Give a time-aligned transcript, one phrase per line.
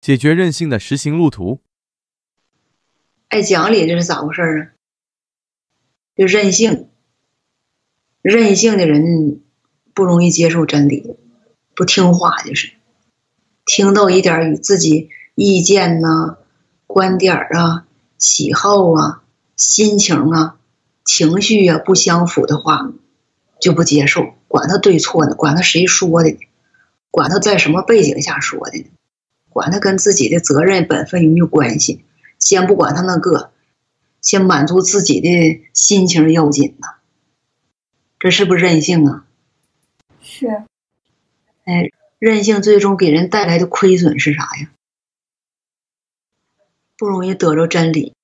[0.00, 1.60] 解决任性的实行路途。
[3.28, 4.70] 爱讲理这是咋回事儿啊？
[6.16, 6.88] 就任性，
[8.22, 9.42] 任性的人
[9.92, 11.16] 不容易接受真理，
[11.74, 12.72] 不听话就是。
[13.66, 16.38] 听到一点与自己意见呐、
[16.86, 17.86] 观点啊、
[18.16, 19.22] 喜好啊、
[19.56, 20.58] 心情啊、
[21.04, 22.90] 情绪啊不相符的话，
[23.60, 26.38] 就不接受，管他对错呢，管他谁说的呢，
[27.10, 28.86] 管他在什么背景下说的呢，
[29.50, 32.02] 管他跟自己的责任本分有没有关系，
[32.38, 33.52] 先不管他那个，
[34.22, 36.94] 先满足自己的心情要紧呐，
[38.18, 39.26] 这是不是任性啊？
[40.22, 40.64] 是，
[41.64, 41.92] 哎。
[42.20, 44.68] 任性最终给人带来的亏损是啥呀？
[46.98, 48.14] 不容易得着真理，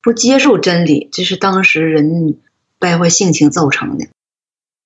[0.00, 2.40] 不接受真理，这是当时人
[2.78, 4.08] 败坏性情造成的。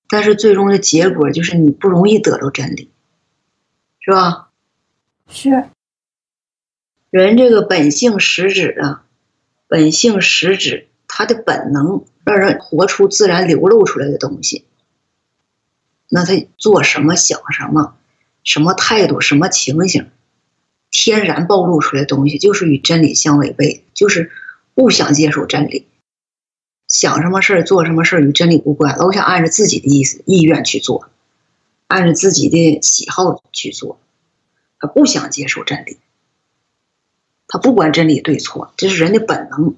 [0.09, 2.91] 但是最终的结果就是你不容易得着真理，
[4.01, 4.49] 是吧？
[5.29, 5.65] 是。
[7.09, 9.05] 人这个本性实质啊，
[9.67, 14.65] 本性实质，他的本能让人活出自然流露出来的东西。
[16.09, 17.95] 那他做什么想什么，
[18.43, 20.09] 什么态度什么情形，
[20.91, 24.31] 天然暴露出来的东西就是与真理相违背，就是
[24.73, 25.87] 不想接受真理，
[26.87, 31.09] 想什么事儿做什么事儿与真理无关，老想按照自己的意思意愿去做，
[31.87, 33.99] 按照自己的喜好去做，
[34.83, 35.97] 他不想接受真理，
[37.47, 39.75] 他不管真理对错，这是人的本能，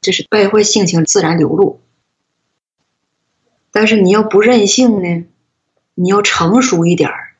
[0.00, 1.78] 这是败坏性情自然流露。
[3.70, 5.26] 但是你要不任性呢？
[5.94, 7.34] 你要成熟一点儿，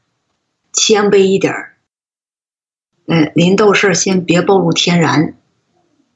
[0.74, 1.76] 谦卑一点儿，
[3.06, 5.38] 哎，临到事儿先别暴露天然，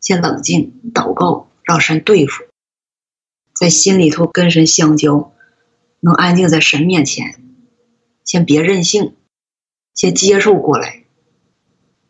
[0.02, 2.44] 先冷静祷告，让神对付，
[3.54, 5.32] 在心里头跟神相交，
[6.00, 7.42] 能安静在神面前，
[8.22, 9.14] 先别任性，
[9.98, 11.02] 先接受过来。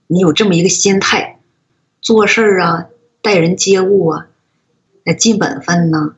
[0.08, 1.39] 你有这么一个心态，
[2.03, 2.89] 做事儿啊，
[3.22, 4.28] 待人接物啊，
[5.05, 6.14] 那，尽本分呢，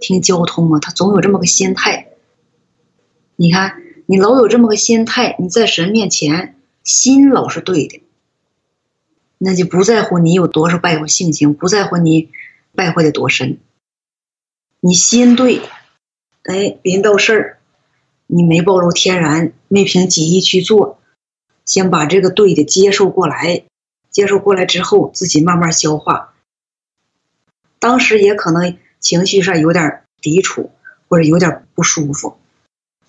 [0.00, 2.08] 听交通啊，他总有这么个心态。
[3.36, 8.02] 你看，你老有这么个心态，你在神面前心老是对的，
[9.38, 12.30] 那就不在乎你有多少败坏性情，不在乎你
[12.74, 13.60] 败坏的多深。
[14.80, 15.60] 你心对，
[16.42, 17.58] 哎，临到事儿，
[18.26, 20.98] 你没暴露天然，没凭己意去做，
[21.64, 23.64] 先把这个对的接受过来，
[24.10, 26.34] 接受过来之后，自己慢慢消化。
[27.78, 30.70] 当时也可能情绪上有点抵触，
[31.08, 32.36] 或者有点不舒服。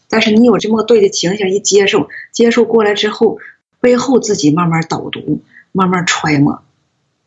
[0.10, 3.40] 但是你有这么对的情形，一接受，接受过来之后，
[3.80, 6.64] 背后自己慢慢导读，慢慢揣摩，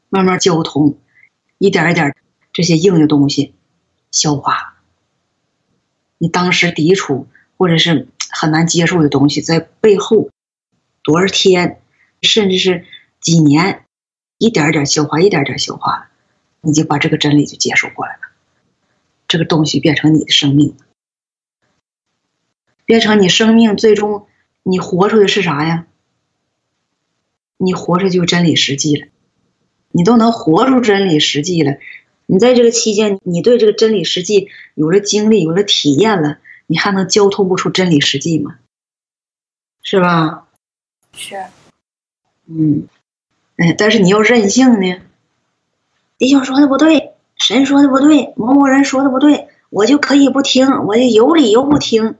[0.09, 0.97] 慢慢交通，
[1.59, 2.15] 一点一点
[2.53, 3.55] 这些硬的东西
[4.11, 4.77] 消化。
[6.19, 7.27] 你当时抵触
[7.57, 10.31] 或者是很难接受的东西，在背后
[11.07, 11.81] 多少天，
[12.21, 12.85] 甚至是
[13.21, 13.85] 几年，
[14.39, 16.11] 一点点消化，一点点消化，
[16.61, 18.23] 你就把这个真理就接受过来了，
[19.29, 20.77] 这个东西变成你的生命。
[22.85, 24.27] 变成你生命最终，
[24.65, 25.87] 你活出的是啥呀？
[27.57, 29.07] 你活着就真理实际了，
[29.93, 31.77] 你都能活出真理实际了。
[32.27, 38.59] 你在这个期间，你对这个真理实际有了经历，有了体验了，你还能交通不出真理实际吗？
[39.83, 40.46] 是吧？
[41.17, 41.45] 是。
[42.47, 42.87] 嗯，
[43.57, 45.01] 哎，但是你要任性呢。
[46.19, 52.15] 弟兄说的不对，神说的不对，某某人说的不对，我就可以不听，我就有理由不听。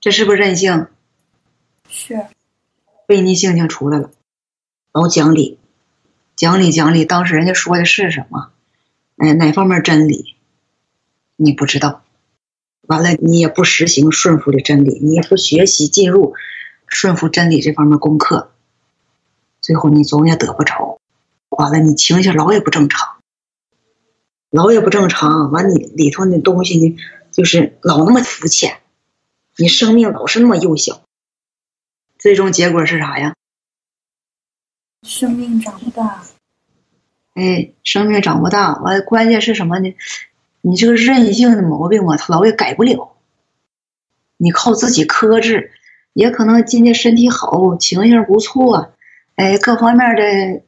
[0.00, 0.88] 这是不是任性？
[1.88, 2.26] 是，
[3.06, 4.10] 悖逆性情出来了。
[4.92, 5.58] 老讲理，
[6.36, 8.50] 讲理讲理，当时人家说的是什么？
[9.16, 10.36] 哎，哪方面真理？
[11.36, 12.02] 你不知道。
[12.82, 16.34] 完了，你也不实行顺服的真理，你也不学习进入
[16.90, 18.52] 顺服真理这方面功课，
[19.60, 21.00] 最后你总也得不着。
[21.48, 23.16] 完了，你情绪老也不正常，
[24.50, 25.50] 老也不正常。
[25.50, 26.96] 完，你里头那东西呢，
[27.30, 28.80] 就是老那么肤浅。
[29.56, 31.02] 你生命老是那么幼小，
[32.18, 33.34] 最终结果是啥呀？
[35.02, 36.22] 生命长不大。
[37.34, 39.94] 哎，生命长不大，完关键是什么呢？
[40.60, 43.16] 你这个任性的毛病嘛，他老也改不了。
[44.36, 45.72] 你靠自己克制，
[46.12, 48.92] 也可能今天身体好，情形不错，
[49.36, 50.62] 哎，各方面的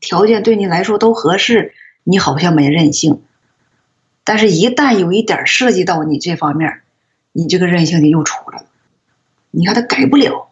[0.00, 1.74] 条件对你来说都合适，
[2.04, 3.22] 你好像没任性。
[4.22, 6.82] 但是，一旦有一点涉及到你这方面，
[7.32, 8.66] 你这个任性的又出来了，
[9.50, 10.48] 你看他改不了，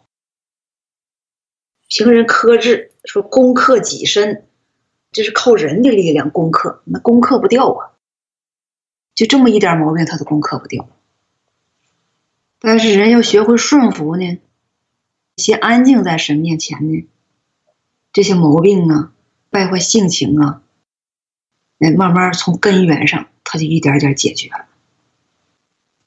[1.87, 4.45] 凭人克制，说攻克己身，
[5.11, 7.91] 这是靠人的力量攻克，那攻克不掉啊，
[9.13, 10.87] 就这么一点毛病他都攻克不掉。
[12.59, 14.39] 但是人要学会顺服呢，
[15.37, 17.07] 先安静在神面前呢，
[18.11, 19.13] 这些毛病啊、
[19.49, 20.63] 败坏性情啊，
[21.79, 24.65] 哎，慢慢从根源上，它就一点点解决了。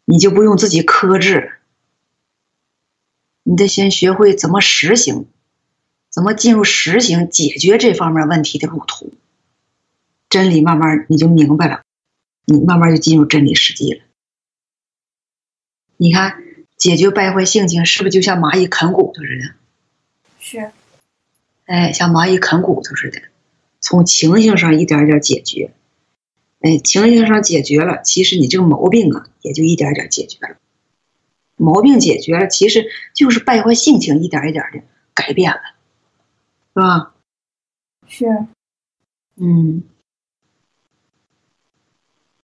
[0.05, 1.59] 你就不用自己克制，
[3.43, 5.27] 你得先学会怎么实行，
[6.11, 9.13] 怎么进入实行解决这方面问题的路途。
[10.31, 11.83] 真理慢慢你就明白了，
[12.47, 14.01] 你慢慢就进入真理世界了。
[16.01, 16.43] 你看，
[16.77, 19.55] 解决败坏性情，是不是就像蚂蚁啃骨头似的？
[20.39, 20.71] 是，
[21.67, 23.21] 哎，像蚂蚁啃骨头似的，
[23.81, 25.73] 从情形上一点点解决。
[26.61, 30.57] 哎，情形上解决了，其实你这个毛病啊，也就一点点解决了。
[31.57, 34.81] 毛病解决了，其实就是败坏性情一点一点的
[35.15, 35.61] 改变了，
[36.75, 37.15] 是吧？
[38.07, 38.47] 是，
[39.35, 39.83] 嗯。